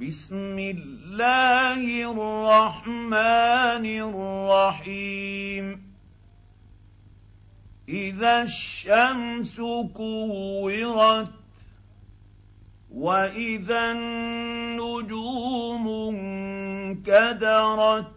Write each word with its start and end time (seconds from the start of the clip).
بسم 0.00 0.58
الله 0.58 1.82
الرحمن 2.10 3.86
الرحيم. 4.06 5.66
إذا 7.88 8.42
الشمس 8.42 9.56
كورت 9.94 11.30
وإذا 12.90 13.92
النجوم 13.92 15.88
انكدرت 16.98 18.12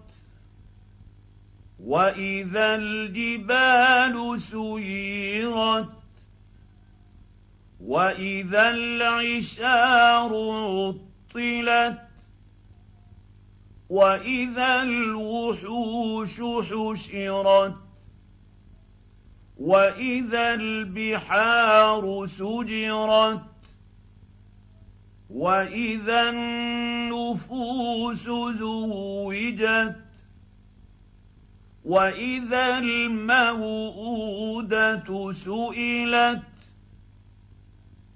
وإذا 1.83 2.75
الجبال 2.75 4.41
سيرت 4.41 5.89
وإذا 7.81 8.69
العشار 8.69 10.31
عطلت 10.35 11.10
واذا 13.89 14.83
الوحوش 14.83 16.41
حشرت 16.41 17.75
واذا 19.57 20.53
البحار 20.53 22.25
سجرت 22.25 23.41
واذا 25.29 26.29
النفوس 26.29 28.23
زوجت 28.57 29.95
واذا 31.85 32.77
الموءوده 32.79 34.11
سئلت 35.31 36.41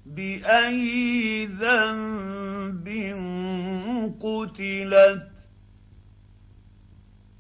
بأي 0.06 1.46
ذنب 1.46 2.88
قتلت. 4.22 5.28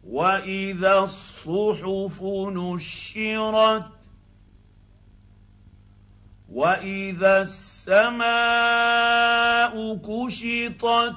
وإذا 0.03 0.99
الصحف 0.99 2.23
نشرت. 2.23 3.91
وإذا 6.49 7.41
السماء 7.41 8.25
كشطت. 9.95 11.15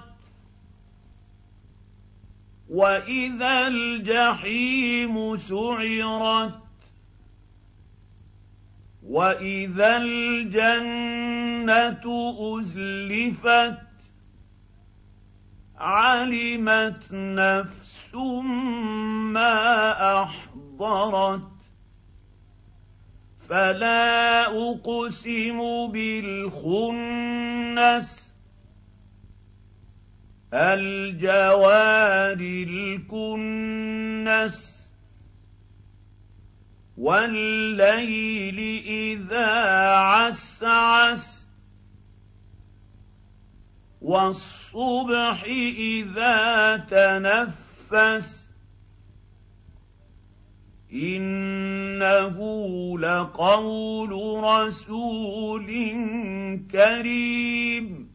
وإذا 2.69 3.67
الجحيم 3.67 5.37
سعرت. 5.37 6.59
وإذا 9.03 9.97
الجنة 9.97 11.38
أزلفت 12.61 13.79
علمت 15.79 17.13
نفس 17.13 18.15
ما 19.35 20.23
أحضرت. 20.23 21.49
فلا 23.49 24.47
أقسم 24.47 25.59
بالخنس 25.93 27.39
الجوار 30.55 32.39
الكنس 32.69 34.79
والليل 36.99 38.59
إذا 38.87 39.51
عسعس. 39.97 41.38
والصبح 44.09 45.45
إذا 45.78 46.77
تنفس 46.77 48.48
إنه 50.93 52.38
لقول 52.99 54.43
رسول 54.44 55.69
كريم. 56.71 58.10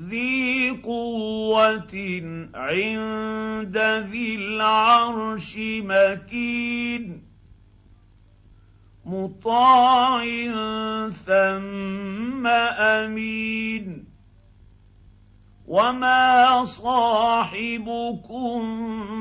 ذي 0.00 0.70
قوة 0.70 1.94
عند 2.54 3.78
ذي 3.78 4.34
العرش 4.34 5.54
مكين. 5.58 7.28
مطاع 9.04 10.24
ثم 11.08 12.46
أمين. 12.46 14.07
وما 15.68 16.64
صاحبكم 16.64 18.60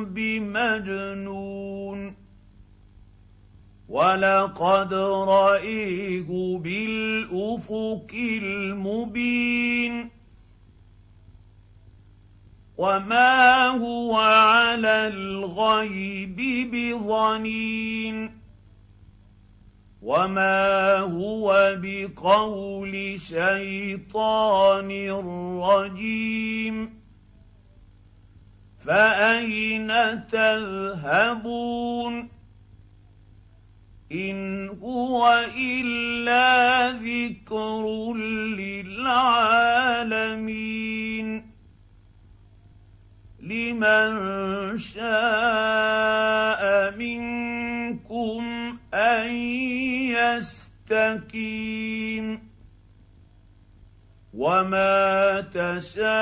بمجنون 0.06 1.48
ولقد 3.90 4.94
رايه 5.28 6.58
بالافق 6.58 8.08
المبين 8.14 10.10
وما 12.78 13.68
هو 13.68 14.16
على 14.16 15.08
الغيب 15.08 16.38
بظنين 16.72 18.47
وما 20.08 21.00
هو 21.00 21.76
بقول 21.82 23.20
شيطان 23.20 24.92
رجيم 25.60 27.00
فاين 28.86 29.88
تذهبون 30.28 32.30
ان 34.12 34.70
هو 34.70 35.46
الا 35.58 36.92
ذكر 36.92 38.14
للعالمين 38.56 39.08
لمن 43.40 44.78
شاء 44.78 46.62
منكم 46.98 47.47
يستقيم 50.90 52.48
وما 54.34 55.42
تشاءون 55.42 56.14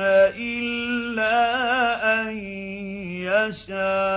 إلا 0.00 1.36
أن 2.22 2.38
يشاء 3.28 4.13